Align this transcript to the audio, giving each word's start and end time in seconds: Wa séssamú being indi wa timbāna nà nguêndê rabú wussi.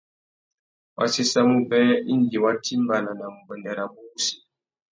Wa 0.97 1.05
séssamú 1.15 1.57
being 1.69 2.01
indi 2.13 2.37
wa 2.43 2.51
timbāna 2.65 3.11
nà 3.19 3.25
nguêndê 3.35 3.71
rabú 3.77 3.99
wussi. 4.09 4.35